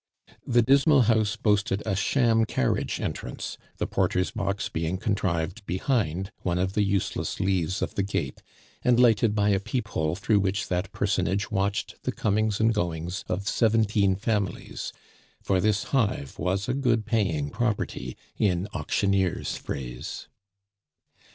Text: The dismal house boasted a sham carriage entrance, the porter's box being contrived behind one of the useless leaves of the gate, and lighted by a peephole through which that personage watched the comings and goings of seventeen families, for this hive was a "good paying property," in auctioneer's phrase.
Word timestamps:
The 0.47 0.63
dismal 0.63 1.03
house 1.03 1.35
boasted 1.35 1.83
a 1.85 1.95
sham 1.95 2.45
carriage 2.45 2.99
entrance, 2.99 3.59
the 3.77 3.85
porter's 3.85 4.31
box 4.31 4.67
being 4.67 4.97
contrived 4.97 5.63
behind 5.67 6.31
one 6.41 6.57
of 6.57 6.73
the 6.73 6.81
useless 6.81 7.39
leaves 7.39 7.83
of 7.83 7.93
the 7.93 8.01
gate, 8.01 8.41
and 8.81 8.99
lighted 8.99 9.35
by 9.35 9.49
a 9.49 9.59
peephole 9.59 10.15
through 10.15 10.39
which 10.39 10.69
that 10.69 10.91
personage 10.91 11.51
watched 11.51 12.01
the 12.01 12.11
comings 12.11 12.59
and 12.59 12.73
goings 12.73 13.23
of 13.29 13.47
seventeen 13.47 14.15
families, 14.15 14.91
for 15.39 15.61
this 15.61 15.83
hive 15.93 16.39
was 16.39 16.67
a 16.67 16.73
"good 16.73 17.05
paying 17.05 17.51
property," 17.51 18.17
in 18.39 18.67
auctioneer's 18.73 19.55
phrase. 19.55 20.27